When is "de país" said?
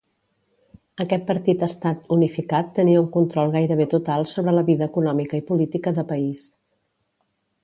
6.01-6.53